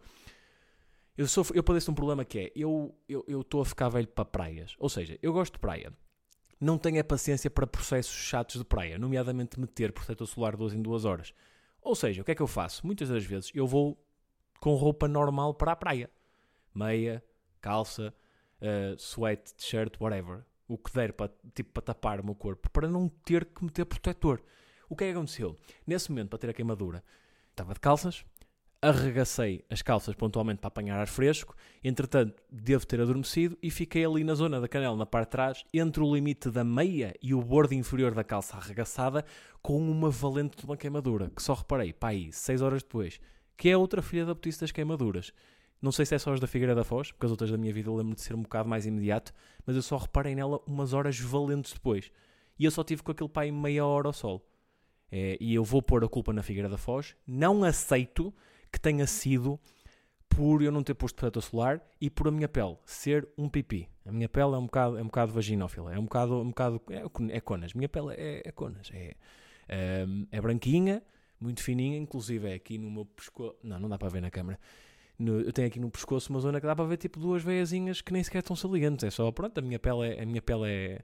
[1.19, 4.23] Eu, eu padeço um problema que é, eu estou eu, eu a ficar velho para
[4.23, 4.73] praias.
[4.79, 5.91] Ou seja, eu gosto de praia.
[6.61, 10.81] Não tenho a paciência para processos chatos de praia, nomeadamente meter protetor solar duas em
[10.81, 11.33] duas horas.
[11.81, 12.87] Ou seja, o que é que eu faço?
[12.87, 14.01] Muitas das vezes eu vou
[14.61, 16.09] com roupa normal para a praia.
[16.73, 17.21] Meia,
[17.59, 18.13] calça,
[18.61, 20.45] uh, sweat, t-shirt, whatever.
[20.69, 23.83] O que der para, tipo, para tapar o meu corpo, para não ter que meter
[23.83, 24.41] protetor.
[24.87, 25.59] O que é que aconteceu?
[25.85, 27.03] Nesse momento, para ter a queimadura,
[27.51, 28.23] estava de calças,
[28.81, 34.23] arregacei as calças pontualmente para apanhar ar fresco, entretanto, devo ter adormecido e fiquei ali
[34.23, 37.41] na zona da canela, na parte de trás, entre o limite da meia e o
[37.41, 39.25] bordo inferior da calça arregaçada,
[39.61, 43.19] com uma valente de uma queimadura, que só reparei, pá aí, 6 horas depois,
[43.57, 45.33] que é outra filha da petista das queimaduras.
[45.81, 47.73] Não sei se é só as da Figueira da Foz, porque as outras da minha
[47.73, 49.33] vida lembro de ser um bocado mais imediato,
[49.65, 52.11] mas eu só reparei nela umas horas valentes depois.
[52.57, 54.45] E eu só tive com aquele pai meia hora ao sol.
[55.11, 57.15] É, e eu vou pôr a culpa na Figueira da Foz.
[57.25, 58.33] Não aceito
[58.71, 59.59] que tenha sido
[60.29, 63.89] por eu não ter posto protetor solar e por a minha pele ser um pipi.
[64.05, 66.81] A minha pele é um bocado, é um bocado vaginófila, é um bocado, um bocado
[66.89, 67.73] é, é conas.
[67.73, 69.15] Minha pele é, é conas, é,
[69.67, 71.03] é, é, branquinha,
[71.39, 73.55] muito fininha, inclusive é aqui no meu pescoço.
[73.63, 74.59] Não, não dá para ver na câmera.
[75.17, 77.99] No, eu tenho aqui no pescoço uma zona que dá para ver tipo duas veiazinhas
[77.99, 79.03] que nem sequer estão salientes.
[79.03, 81.01] É só, pronto, a minha pele é, a minha pele é,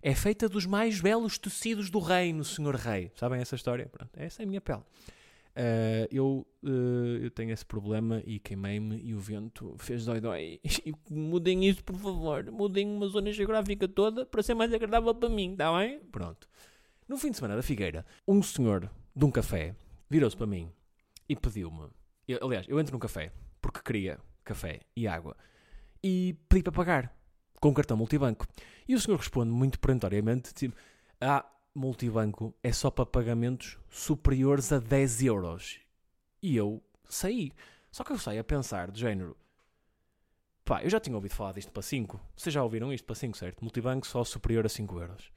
[0.00, 3.10] é feita dos mais belos tecidos do reino, senhor rei.
[3.16, 3.86] Sabem essa história?
[3.86, 4.82] Pronto, essa é a minha pele.
[5.58, 10.60] Uh, eu, uh, eu tenho esse problema e queimei-me e o vento fez dói-dói.
[11.10, 12.48] Mudem isso, por favor.
[12.52, 15.98] Mudem uma zona geográfica toda para ser mais agradável para mim, está bem?
[16.12, 16.48] Pronto.
[17.08, 19.74] No fim de semana da Figueira, um senhor de um café
[20.08, 20.70] virou-se para mim
[21.28, 21.88] e pediu-me.
[22.40, 25.36] Aliás, eu entro num café porque queria café e água
[26.04, 27.18] e pedi para pagar
[27.60, 28.46] com cartão multibanco.
[28.86, 30.76] E o senhor responde muito perentoriamente: tipo,
[31.20, 35.80] Ah, multibanco é só para pagamentos superiores a 10 euros.
[36.42, 37.52] E eu saí.
[37.90, 39.36] Só que eu saí a pensar, de género,
[40.64, 42.20] pá, eu já tinha ouvido falar disto para 5.
[42.36, 43.62] Vocês já ouviram isto para 5, certo?
[43.62, 45.32] Multibanco só superior a 5 euros.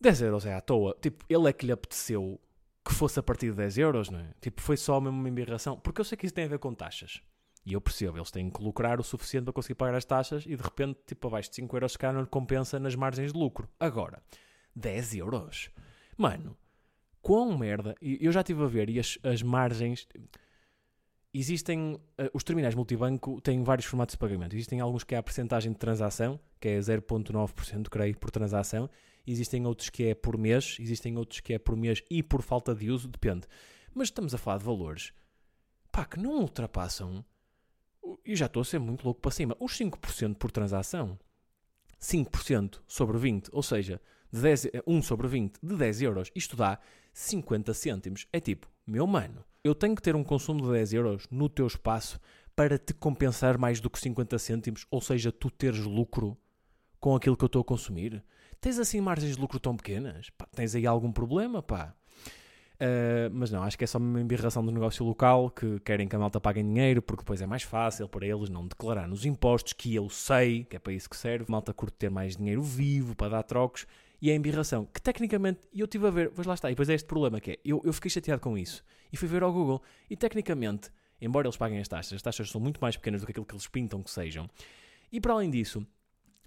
[0.00, 0.96] 10 euros é à toa.
[1.00, 2.40] Tipo, ele é que lhe apeteceu
[2.84, 4.34] que fosse a partir de 10 euros, não é?
[4.40, 5.78] Tipo, foi só mesmo uma embirração.
[5.78, 7.20] Porque eu sei que isso tem a ver com taxas.
[7.64, 10.54] E eu percebo, eles têm que lucrar o suficiente para conseguir pagar as taxas e
[10.54, 13.38] de repente, tipo, abaixo de 5 euros, se calhar não lhe compensa nas margens de
[13.38, 13.68] lucro.
[13.80, 14.22] Agora,
[14.76, 15.70] 10 euros.
[16.16, 16.56] Mano,
[17.22, 17.96] quão merda.
[18.00, 20.06] Eu já estive a ver e as, as margens.
[21.34, 21.94] Existem.
[21.94, 24.54] Uh, os terminais multibanco têm vários formatos de pagamento.
[24.54, 28.88] Existem alguns que é a percentagem de transação, que é 0,9%, creio, por transação.
[29.26, 30.76] Existem outros que é por mês.
[30.78, 33.48] Existem outros que é por mês e por falta de uso, depende.
[33.92, 35.12] Mas estamos a falar de valores.
[35.90, 37.24] Pá, que não ultrapassam.
[38.24, 39.56] E já estou a ser muito louco para cima.
[39.58, 41.18] Os 5% por transação.
[42.00, 43.48] 5% sobre 20.
[43.52, 44.00] Ou seja,
[44.32, 46.78] de 10, 1 sobre 20 de 10 euros, isto dá
[47.12, 48.26] 50 cêntimos.
[48.32, 51.66] É tipo, meu mano, eu tenho que ter um consumo de 10 euros no teu
[51.66, 52.20] espaço
[52.54, 56.36] para te compensar mais do que 50 cêntimos, ou seja, tu teres lucro
[56.98, 58.24] com aquilo que eu estou a consumir.
[58.60, 60.30] Tens assim margens de lucro tão pequenas?
[60.30, 61.94] Pá, tens aí algum problema, pá?
[62.76, 66.14] Uh, mas não, acho que é só uma embirração do negócio local que querem que
[66.14, 69.72] a malta pague dinheiro porque depois é mais fácil para eles não declarar nos impostos,
[69.72, 71.46] que eu sei que é para isso que serve.
[71.48, 73.86] Malta curte ter mais dinheiro vivo para dar trocos
[74.20, 76.94] e a embirração, que tecnicamente, eu estive a ver, pois lá está, e depois é
[76.94, 79.82] este problema que é, eu, eu fiquei chateado com isso, e fui ver ao Google,
[80.08, 83.32] e tecnicamente, embora eles paguem as taxas, as taxas são muito mais pequenas do que
[83.32, 84.48] aquilo que eles pintam que sejam,
[85.12, 85.86] e para além disso,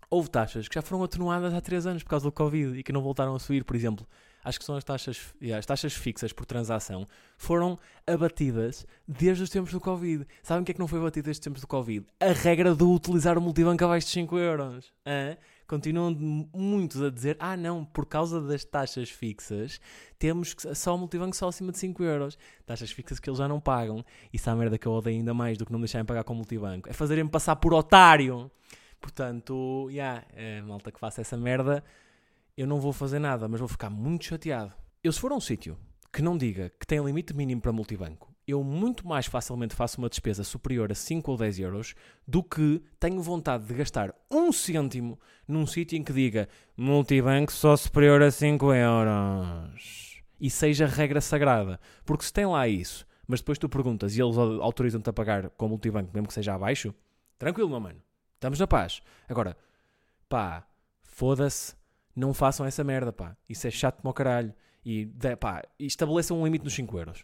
[0.09, 2.91] houve taxas que já foram atenuadas há 3 anos por causa do Covid e que
[2.91, 4.07] não voltaram a subir, por exemplo,
[4.43, 7.05] acho que são as taxas, as taxas fixas por transação,
[7.37, 7.77] foram
[8.07, 10.25] abatidas desde os tempos do Covid.
[10.41, 12.05] Sabem o que é que não foi abatido desde os tempos do Covid?
[12.19, 14.93] A regra de utilizar o multibanco abaixo de 5 euros.
[15.05, 15.37] Hã?
[15.69, 16.11] Continuam
[16.53, 19.79] muitos a dizer: ah, não, por causa das taxas fixas,
[20.17, 22.37] temos que, só o multibanco só acima de 5 euros.
[22.65, 24.03] Taxas fixas que eles já não pagam.
[24.33, 26.33] Isso é a merda que eu odeio ainda mais do que não deixarem pagar com
[26.33, 26.89] o multibanco.
[26.89, 28.51] É fazerem-me passar por otário.
[28.99, 31.81] Portanto, yeah, é, malta que faça essa merda,
[32.57, 34.73] eu não vou fazer nada, mas vou ficar muito chateado.
[35.01, 35.77] Eu, se for a um sítio
[36.11, 40.09] que não diga que tem limite mínimo para multibanco eu muito mais facilmente faço uma
[40.09, 41.95] despesa superior a 5 ou 10 euros
[42.27, 47.77] do que tenho vontade de gastar um cêntimo num sítio em que diga multibanco só
[47.77, 50.23] superior a 5 euros.
[50.39, 51.79] E seja regra sagrada.
[52.05, 55.67] Porque se tem lá isso, mas depois tu perguntas e eles autorizam-te a pagar com
[55.67, 56.93] multibanco, mesmo que seja abaixo,
[57.37, 58.01] tranquilo, meu mano.
[58.33, 59.01] Estamos na paz.
[59.27, 59.55] Agora,
[60.27, 60.65] pá,
[61.03, 61.75] foda-se,
[62.15, 63.35] não façam essa merda, pá.
[63.47, 64.53] Isso é chato como caralho.
[64.91, 65.05] E,
[65.39, 67.23] pá, estabeleçam um limite nos 5 euros.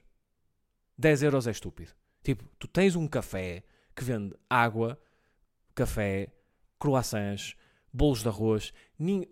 [1.00, 1.94] 10 euros é estúpido.
[2.24, 3.64] Tipo, tu tens um café
[3.96, 5.00] que vende água,
[5.74, 6.32] café,
[6.78, 7.56] croissants,
[7.92, 8.72] bolos de arroz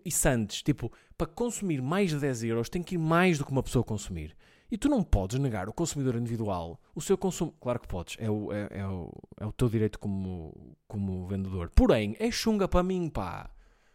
[0.04, 0.64] e sandes.
[0.64, 3.84] Tipo, para consumir mais de 10 euros tem que ir mais do que uma pessoa
[3.84, 4.36] consumir.
[4.68, 7.54] E tu não podes negar o consumidor individual o seu consumo.
[7.60, 11.70] Claro que podes, é o, é, é o, é o teu direito como, como vendedor.
[11.70, 13.48] Porém, é chunga para mim, pá.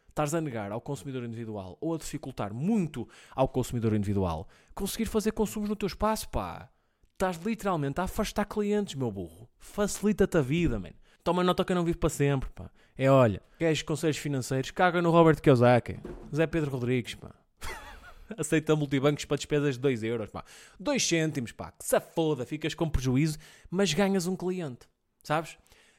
[0.10, 4.48] Estás a negar ao consumidor individual ou a dificultar muito ao consumidor individual
[4.80, 6.70] conseguir fazer consumos no teu espaço, pá.
[7.12, 9.50] Estás literalmente a afastar clientes, meu burro.
[9.60, 10.94] Facilita-te a vida, man.
[11.22, 12.72] Toma nota que eu não vivo para sempre, pá.
[12.98, 14.72] É olha, queres conselhos financeiros?
[14.72, 16.00] Caga no Robert Kiyosaki.
[16.34, 17.36] Zé Pedro Rodrigues, pá.
[18.38, 20.46] Aceita multibancos para despesas de 2 euros, pá.
[20.80, 21.72] 2 cêntimos, pá.
[21.72, 23.38] Que se foda, ficas com prejuízo,
[23.70, 24.88] mas ganhas um cliente.
[25.24, 25.58] Sabes?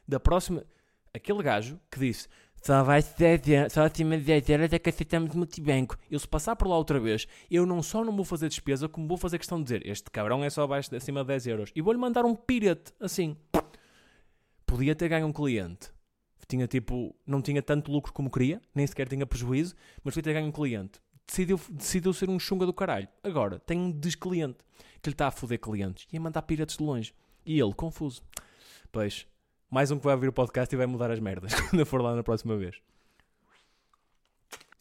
[0.09, 0.65] Da próxima...
[1.13, 2.29] Aquele gajo que disse
[2.63, 5.97] só vai 10 euros, só acima de 10 euros é que aceitamos multibanco.
[6.11, 9.09] Eu se passar por lá outra vez, eu não só não vou fazer despesa, como
[9.09, 11.73] vou fazer questão de dizer, este cabrão é só abaixo, acima de 10 euros.
[11.75, 13.37] E vou-lhe mandar um pirate, assim.
[14.67, 15.91] Podia ter ganho um cliente.
[16.47, 20.33] Tinha tipo, não tinha tanto lucro como queria, nem sequer tinha prejuízo, mas podia ter
[20.35, 21.01] ganho um cliente.
[21.27, 23.09] Decidiu, decidiu ser um chunga do caralho.
[23.23, 24.59] Agora, tem um descliente,
[25.01, 27.15] que lhe está a foder clientes e a mandar pirates de longe.
[27.47, 28.23] E ele, confuso.
[28.93, 29.27] Pois,
[29.71, 32.03] mais um que vai ouvir o podcast e vai mudar as merdas quando eu for
[32.03, 32.83] lá na próxima vez.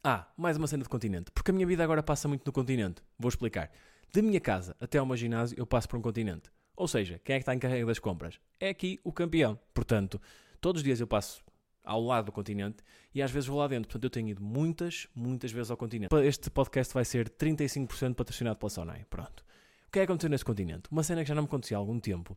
[0.04, 1.30] Ah, mais uma cena de continente.
[1.32, 3.04] Porque a minha vida agora passa muito no continente.
[3.18, 3.70] Vou explicar.
[4.12, 6.50] Da minha casa até ao meu ginásio eu passo por um continente.
[6.76, 8.40] Ou seja, quem é que está encarregue das compras?
[8.60, 9.60] É aqui o campeão.
[9.74, 10.20] Portanto,
[10.60, 11.44] todos os dias eu passo
[11.84, 12.78] ao lado do continente
[13.14, 13.88] e às vezes vou lá dentro.
[13.88, 16.16] Portanto, eu tenho ido muitas, muitas vezes ao continente.
[16.24, 19.06] Este podcast vai ser 35% patrocinado pela Sonai.
[19.10, 19.44] Pronto.
[19.88, 20.90] O que é que aconteceu nesse continente?
[20.90, 22.36] Uma cena que já não me acontecia há algum tempo,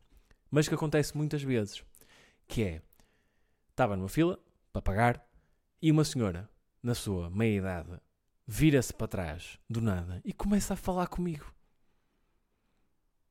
[0.51, 1.83] mas que acontece muitas vezes
[2.47, 2.81] que é,
[3.69, 4.39] estava numa fila
[4.71, 5.25] para pagar
[5.81, 6.49] e uma senhora,
[6.81, 7.99] na sua meia-idade,
[8.47, 11.53] vira-se para trás, do nada, e começa a falar comigo.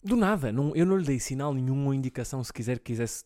[0.04, 3.24] Do nada, não, eu não lhe dei sinal nenhum ou indicação se quiser que quisesse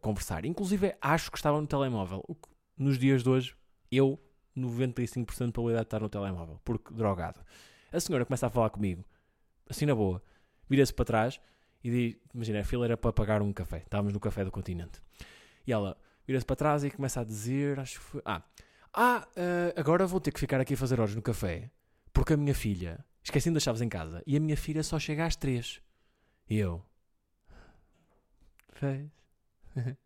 [0.00, 0.46] conversar.
[0.46, 2.24] Inclusive, acho que estava no telemóvel.
[2.76, 3.56] Nos dias de hoje,
[3.90, 4.18] eu,
[4.56, 7.40] 95% de probabilidade de estar no telemóvel, porque drogado.
[7.92, 9.04] A senhora começa a falar comigo,
[9.68, 10.22] assim na boa,
[10.68, 11.40] vira-se para trás
[11.84, 13.78] e diz: Imagina, a fila era para pagar um café.
[13.78, 15.00] Estávamos no café do continente.
[15.66, 18.22] E ela vira-se para trás e começa a dizer: Acho que foi.
[18.24, 18.42] Ah,
[18.92, 21.70] ah uh, agora vou ter que ficar aqui a fazer horas no café
[22.12, 23.04] porque a minha filha.
[23.22, 25.80] Esqueci-me das chaves em casa e a minha filha só chega às três.
[26.48, 26.84] E eu.
[28.72, 29.10] Fez.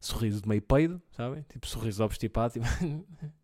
[0.00, 1.42] sorriso de meio peido, sabem?
[1.48, 2.54] Tipo sorriso obstipado.
[2.54, 2.66] Tipo...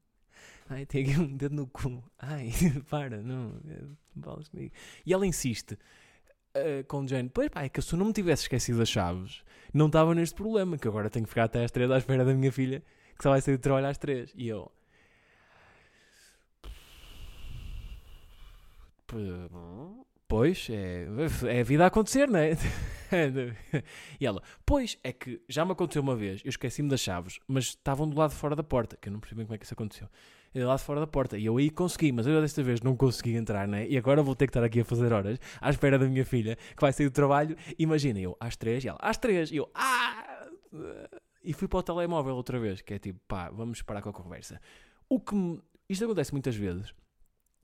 [0.68, 2.02] Ai, tem aqui um dedo no cu.
[2.18, 2.50] Ai,
[2.90, 3.60] para, não.
[5.04, 5.78] E ela insiste
[6.56, 8.88] uh, com o Jane, pois pá, é que se eu não me tivesse esquecido as
[8.88, 12.24] chaves, não estava neste problema, que agora tenho que ficar até às 3 à espera
[12.24, 12.82] da minha filha,
[13.16, 14.32] que só vai sair de trabalho às 3.
[14.34, 14.70] E eu.
[20.26, 21.06] Pois, é,
[21.46, 22.52] é a vida a acontecer, não é?
[24.18, 27.64] e ela, pois, é que já me aconteceu uma vez, eu esqueci-me das chaves, mas
[27.64, 30.08] estavam do lado fora da porta, que eu não percebi como é que isso aconteceu
[30.54, 31.38] lá de fora da porta.
[31.38, 33.88] E eu aí consegui, mas eu desta vez não consegui entrar, né?
[33.88, 36.56] E agora vou ter que estar aqui a fazer horas à espera da minha filha
[36.56, 37.56] que vai sair do trabalho.
[37.78, 39.50] Imagina, eu às três e ela às três.
[39.50, 40.46] E eu, ah!
[41.42, 44.12] E fui para o telemóvel outra vez, que é tipo, pá, vamos parar com a
[44.12, 44.60] conversa.
[45.08, 45.60] O que me...
[45.88, 46.94] Isto acontece muitas vezes.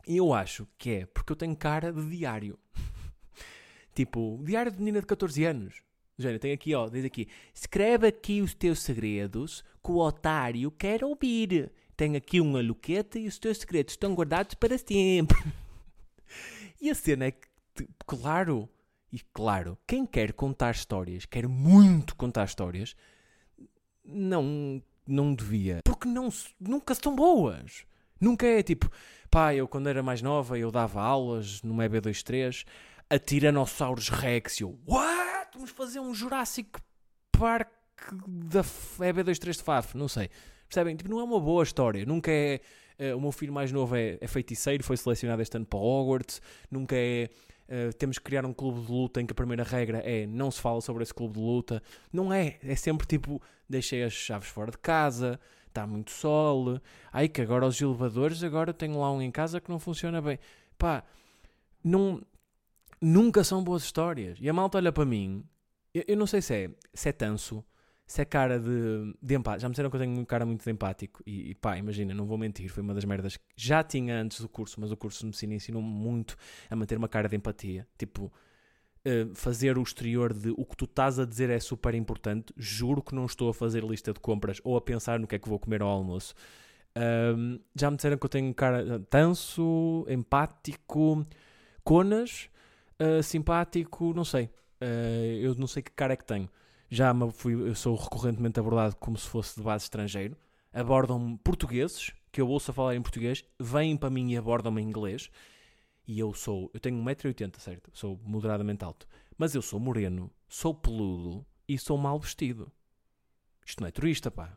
[0.06, 2.58] E eu acho que é porque eu tenho cara de diário.
[3.94, 5.82] tipo, diário de menina de 14 anos.
[6.18, 11.04] Género, tem aqui, ó, diz aqui: escreve aqui os teus segredos que o otário quer
[11.04, 15.36] ouvir tem aqui uma luqueta e os teus segredos estão guardados para sempre.
[16.80, 18.68] e a cena é que, claro,
[19.12, 22.94] e claro, quem quer contar histórias, quer muito contar histórias,
[24.04, 25.80] não, não devia.
[25.84, 26.28] Porque não,
[26.60, 27.84] nunca são boas.
[28.20, 28.88] Nunca é tipo,
[29.28, 32.64] pá, eu quando era mais nova eu dava aulas numa EB23
[33.10, 35.50] a Tiranossauros Rex e eu, what?
[35.52, 36.80] Vamos fazer um Jurassic
[37.32, 37.72] Park
[38.28, 40.30] da EB23 de Faf, não sei.
[40.68, 40.94] Percebem?
[40.96, 42.04] Tipo, não é uma boa história.
[42.04, 42.60] Nunca é.
[42.98, 46.42] Uh, o meu filho mais novo é, é, feiticeiro, foi selecionado este ano para Hogwarts.
[46.70, 47.30] Nunca é.
[47.68, 50.50] Uh, temos que criar um clube de luta em que a primeira regra é não
[50.50, 51.82] se fala sobre esse clube de luta.
[52.12, 52.58] Não é.
[52.62, 56.80] É sempre tipo: deixei as chaves fora de casa, está muito sol.
[57.12, 60.38] Ai que agora os elevadores, agora tenho lá um em casa que não funciona bem.
[60.76, 61.04] Pá,
[61.82, 62.22] não,
[63.00, 64.38] nunca são boas histórias.
[64.40, 65.44] E a malta olha para mim.
[65.94, 67.64] Eu, eu não sei se é, se é tanso
[68.08, 69.60] se é cara de, de empático.
[69.60, 71.22] Já me disseram que eu tenho um cara muito empático.
[71.26, 74.40] E, e, pá, imagina, não vou mentir, foi uma das merdas que já tinha antes
[74.40, 76.34] do curso, mas o curso de medicina ensinou-me muito
[76.70, 77.86] a manter uma cara de empatia.
[77.98, 78.32] Tipo,
[79.04, 82.50] uh, fazer o exterior de o que tu estás a dizer é super importante.
[82.56, 85.38] Juro que não estou a fazer lista de compras ou a pensar no que é
[85.38, 86.34] que vou comer ao almoço.
[87.76, 91.24] Já me disseram que eu tenho um cara tanso, empático,
[91.84, 92.48] conas,
[92.98, 94.50] uh, simpático, não sei.
[95.42, 96.48] Eu não sei que cara é que tenho.
[96.90, 100.36] Já fui, eu sou recorrentemente abordado como se fosse de base estrangeiro.
[100.72, 104.86] Abordam-me portugueses, que eu ouço a falar em português, vêm para mim e abordam-me em
[104.88, 105.30] inglês.
[106.06, 107.90] E eu sou, eu tenho 1,80m, certo?
[107.92, 109.06] Sou moderadamente alto.
[109.36, 112.72] Mas eu sou moreno, sou peludo e sou mal vestido.
[113.66, 114.56] Isto não é turista, pá.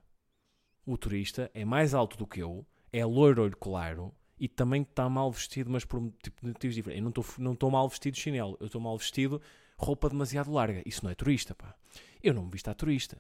[0.85, 5.09] O turista é mais alto do que eu, é loiro olho claro e também está
[5.09, 7.03] mal vestido, mas por tipo, motivos diferentes.
[7.05, 9.41] Eu não estou não mal vestido de chinelo, eu estou mal vestido
[9.81, 10.81] roupa demasiado larga.
[10.85, 11.75] Isso não é turista, pá.
[12.23, 13.17] Eu não me visto a turista.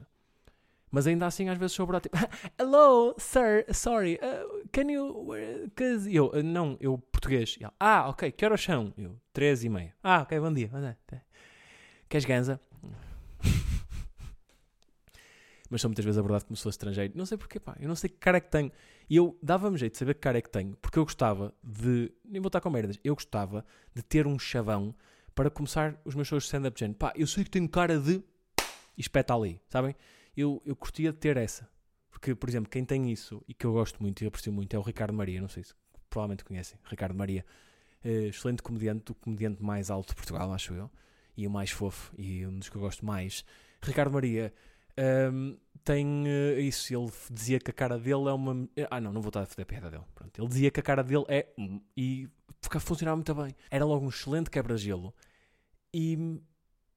[0.91, 2.17] Mas ainda assim, às vezes sou tipo,
[2.59, 5.29] Hello, sir, sorry, uh, can you.
[5.73, 7.57] Cause eu, uh, não, eu português.
[7.79, 8.93] Ah, ok, que horas são?
[8.97, 9.95] Eu, três e meia.
[10.03, 10.69] Ah, ok, bom dia.
[12.09, 12.59] Queres ganza?
[15.69, 17.13] Mas sou muitas vezes abordado como se fosse estrangeiro.
[17.15, 17.77] Não sei porquê, pá.
[17.79, 18.69] Eu não sei que cara é que tenho.
[19.09, 20.75] E eu dava-me jeito de saber que cara é que tenho.
[20.81, 22.11] Porque eu gostava de.
[22.25, 22.99] Nem vou estar com merdas.
[23.01, 24.93] Eu gostava de ter um chavão
[25.33, 26.93] para começar os meus shows de stand-up gen.
[26.93, 28.23] Pá, eu sei que tenho cara de.
[28.97, 29.95] E espeta ali, sabem?
[30.35, 31.69] Eu, eu curtia de ter essa.
[32.09, 34.79] Porque, por exemplo, quem tem isso e que eu gosto muito e aprecio muito é
[34.79, 35.41] o Ricardo Maria.
[35.41, 35.73] Não sei se
[36.09, 36.77] provavelmente conhecem.
[36.83, 37.45] Ricardo Maria.
[38.03, 40.91] Uh, excelente comediante, o comediante mais alto de Portugal, acho eu.
[41.35, 42.13] E o mais fofo.
[42.17, 43.45] E um dos que eu gosto mais.
[43.81, 44.53] Ricardo Maria.
[45.33, 46.93] Um, tem uh, isso.
[46.93, 48.69] Ele dizia que a cara dele é uma.
[48.89, 50.03] Ah, não, não vou estar a fazer a piada dele.
[50.13, 50.39] Pronto.
[50.39, 51.47] Ele dizia que a cara dele é.
[51.95, 52.29] E
[52.79, 53.55] funcionava muito bem.
[53.69, 55.13] Era logo um excelente quebra-gelo.
[55.93, 56.41] E,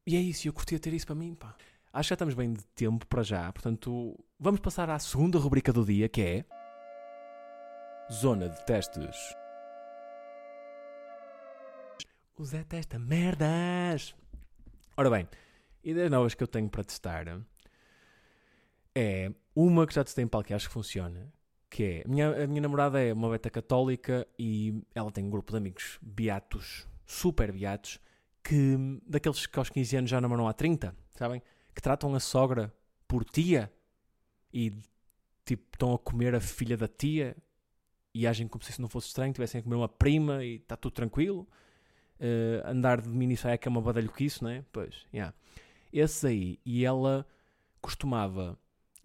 [0.06, 0.48] e é isso.
[0.48, 1.56] Eu curtia ter isso para mim, pá.
[1.92, 3.52] Acho que já estamos bem de tempo para já.
[3.52, 6.44] Portanto, vamos passar à segunda rubrica do dia que é.
[8.12, 9.16] Zona de testes.
[12.36, 14.14] O Zé testa merdas.
[14.96, 15.28] Ora bem,
[15.82, 17.26] ideias novas que eu tenho para testar
[18.94, 21.32] é uma que já testei em palco e acho que funciona,
[21.74, 25.28] que é, a minha, a minha namorada é uma beta católica e ela tem um
[25.28, 27.98] grupo de amigos beatos, super beatos,
[28.44, 31.42] que daqueles que aos 15 anos já namoram há 30, sabem?
[31.74, 32.72] Que tratam a sogra
[33.08, 33.72] por tia
[34.52, 34.72] e
[35.44, 37.36] tipo estão a comer a filha da tia
[38.14, 40.76] e agem como se isso não fosse estranho, tivessem a comer uma prima e está
[40.76, 41.44] tudo tranquilo.
[42.20, 44.64] Uh, andar de mini é que é uma badalho que isso, né?
[44.70, 45.34] Pois, yeah.
[45.92, 47.26] Esse aí, e ela
[47.80, 48.56] costumava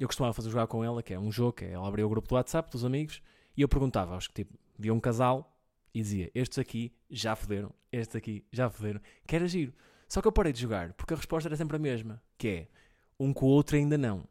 [0.04, 2.10] eu costumava fazer jogar com ela, que é um jogo, que é, ela abria o
[2.10, 3.22] grupo do WhatsApp dos amigos,
[3.56, 5.58] e eu perguntava aos que tipo, via um casal
[5.94, 9.74] e dizia: Estes aqui já foderam, estes aqui já foderam, que era giro.
[10.08, 12.68] Só que eu parei de jogar, porque a resposta era sempre a mesma, que é
[13.20, 14.24] um com o outro ainda não.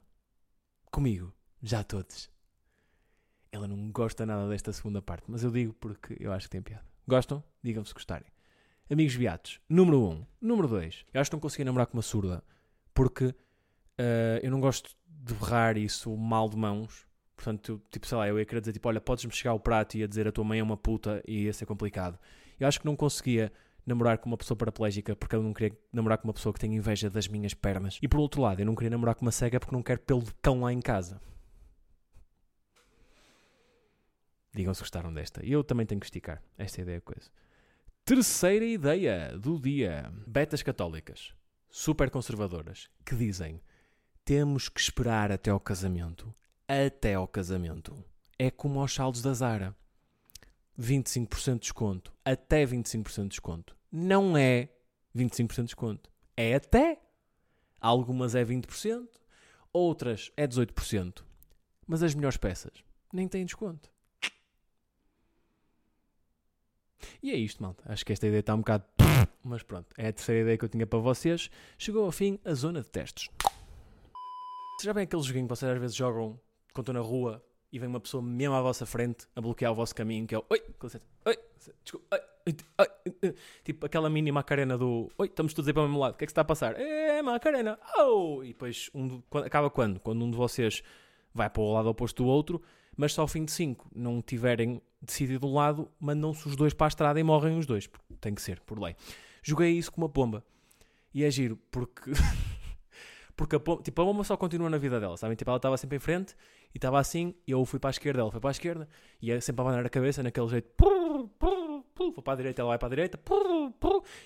[0.90, 2.31] Comigo, já todos.
[3.52, 6.62] Ela não gosta nada desta segunda parte, mas eu digo porque eu acho que tem
[6.62, 6.85] piada.
[7.07, 7.42] Gostam?
[7.62, 8.26] Digam-me se gostarem.
[8.90, 10.11] Amigos viados, número 1.
[10.11, 10.26] Um.
[10.40, 11.04] Número 2.
[11.12, 12.42] Eu acho que não consegui namorar com uma surda,
[12.94, 13.35] porque
[13.98, 17.06] uh, eu não gosto de berrar isso mal de mãos.
[17.37, 20.00] Portanto, tipo, sei lá, eu ia querer dizer, tipo, olha, podes-me chegar ao prato e
[20.00, 22.18] ia dizer a tua mãe é uma puta e ia ser complicado.
[22.58, 23.52] Eu acho que não conseguia
[23.87, 26.74] namorar com uma pessoa paraplégica porque eu não queria namorar com uma pessoa que tem
[26.74, 27.98] inveja das minhas pernas.
[28.02, 30.22] E por outro lado, eu não queria namorar com uma cega porque não quero pelo
[30.22, 31.20] de cão lá em casa.
[34.52, 35.44] Digam se gostaram desta.
[35.44, 36.42] E eu também tenho que esticar.
[36.56, 37.30] Esta é a ideia coisa.
[38.04, 40.12] Terceira ideia do dia.
[40.26, 41.32] Betas católicas.
[41.70, 42.90] Super conservadoras.
[43.04, 43.61] Que dizem
[44.28, 46.34] temos que esperar até ao casamento.
[46.68, 47.96] Até ao casamento.
[48.38, 49.74] É como aos saldos da Zara.
[50.78, 52.12] 25% de desconto.
[52.22, 53.74] Até 25% de desconto.
[53.90, 54.68] Não é
[55.16, 56.10] 25% de desconto.
[56.36, 57.00] É até.
[57.80, 59.08] Algumas é 20%,
[59.72, 61.24] outras é 18%.
[61.86, 63.90] Mas as melhores peças nem têm desconto.
[67.22, 67.82] E é isto, malta.
[67.86, 68.84] Acho que esta ideia está um bocado.
[69.42, 71.48] Mas pronto, é a terceira ideia que eu tinha para vocês.
[71.78, 73.30] Chegou ao fim a zona de testes.
[74.80, 76.38] Já bem aquele joguinho que vocês às vezes jogam
[76.72, 79.74] quando estão na rua e vem uma pessoa mesmo à vossa frente a bloquear o
[79.74, 80.62] vosso caminho, que é o Oi,
[81.26, 81.38] oi,
[81.82, 82.06] desculpa,
[82.46, 86.14] oi, oi, tipo aquela mini macarena do Oi, estamos todos aí para o mesmo lado,
[86.14, 86.78] o que é que se está a passar?
[86.78, 88.44] É, macarena, oh!
[88.44, 89.98] E depois um, acaba quando?
[89.98, 90.80] Quando um de vocês
[91.34, 92.62] vai para o lado oposto do outro,
[92.96, 96.86] mas só ao fim de cinco não tiverem decidido um lado, mandam-se os dois para
[96.86, 98.94] a estrada e morrem os dois, tem que ser, por lei.
[99.42, 100.44] Joguei isso com uma pomba
[101.12, 102.12] e é giro, porque.
[103.38, 105.36] Porque a tipo, a pomba só continua na vida dela, sabem?
[105.36, 106.34] Tipo, ela estava sempre em frente
[106.74, 108.89] e estava assim, e eu fui para a esquerda, ela foi para a esquerda,
[109.22, 110.68] e é sempre a abanar a cabeça naquele jeito,
[111.97, 113.20] vou para a direita, ela vai para a direita,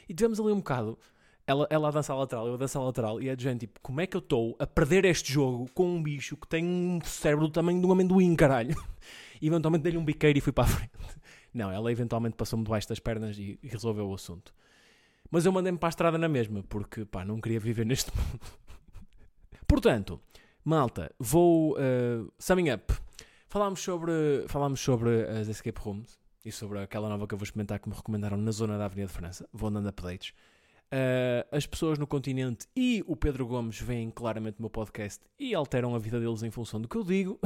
[0.09, 0.99] e tivemos ali um bocado,
[1.47, 4.01] ela, ela a dançar lateral, eu a dançar lateral, e é de gente, tipo, como
[4.01, 7.49] é que eu estou a perder este jogo com um bicho que tem um cérebro
[7.49, 8.75] do tamanho de um amendoim, caralho?
[9.43, 10.93] E eventualmente dei-lhe um biqueiro e fui para a frente.
[11.53, 14.55] Não, ela eventualmente passou-me debaixo das pernas e, e resolveu o assunto.
[15.33, 18.62] Mas eu mandei-me para a estrada na mesma, porque, pá, não queria viver neste mundo.
[19.73, 20.21] Portanto,
[20.63, 22.93] malta, vou uh, summing up.
[23.49, 27.79] Falámos sobre, falámos sobre as escape rooms e sobre aquela nova que eu vou experimentar
[27.79, 29.49] que me recomendaram na zona da Avenida de França.
[29.51, 30.35] Vou dando updates.
[30.93, 35.55] Uh, as pessoas no continente e o Pedro Gomes veem claramente o meu podcast e
[35.55, 37.41] alteram a vida deles em função do que eu digo.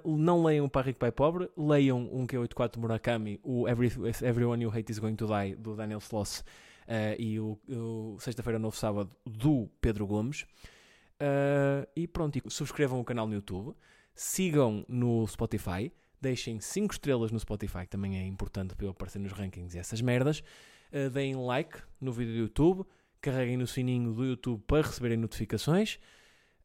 [0.00, 4.64] Uh, não leiam o Pai Rico Pai Pobre, leiam um Q84 Murakami, o Every, Everyone
[4.64, 6.42] You Hate Is Going to Die, do Daniel Sloss,
[6.90, 10.42] uh, e o, o Sexta-feira, Novo Sábado, do Pedro Gomes.
[11.22, 13.74] Uh, e pronto, e subscrevam o canal no YouTube,
[14.14, 19.18] sigam no Spotify, deixem 5 estrelas no Spotify, que também é importante para eu aparecer
[19.18, 20.42] nos rankings e essas merdas.
[21.12, 22.84] deem like no vídeo do YouTube,
[23.20, 25.98] carreguem no sininho do YouTube para receberem notificações.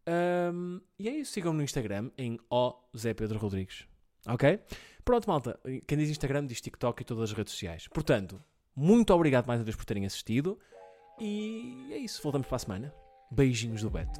[0.07, 3.86] Um, e é isso, sigam no Instagram em O Zé Pedro Rodrigues.
[4.28, 4.59] Ok?
[5.03, 5.59] Pronto, malta.
[5.88, 7.88] Quem diz Instagram diz TikTok e todas as redes sociais.
[7.88, 8.41] Portanto,
[8.76, 10.59] muito obrigado mais uma vez por terem assistido.
[11.19, 12.93] E é isso, voltamos para a semana.
[13.32, 14.19] Beijinhos do Beto.